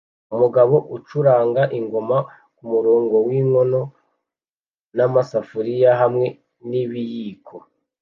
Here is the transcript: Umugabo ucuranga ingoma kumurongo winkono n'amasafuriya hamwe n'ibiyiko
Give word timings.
Umugabo 0.33 0.75
ucuranga 0.95 1.61
ingoma 1.79 2.17
kumurongo 2.57 3.15
winkono 3.27 3.81
n'amasafuriya 4.95 5.91
hamwe 6.01 6.25
n'ibiyiko 6.69 7.55